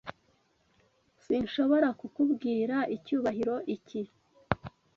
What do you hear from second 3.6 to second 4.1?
iki.